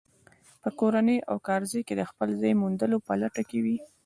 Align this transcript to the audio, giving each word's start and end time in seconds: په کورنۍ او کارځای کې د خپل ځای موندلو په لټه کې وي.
په 0.61 0.69
کورنۍ 0.79 1.17
او 1.29 1.35
کارځای 1.47 1.81
کې 1.87 1.93
د 1.97 2.01
خپل 2.09 2.29
ځای 2.41 2.53
موندلو 2.61 2.97
په 3.07 3.13
لټه 3.21 3.43
کې 3.49 3.59
وي. 3.65 3.77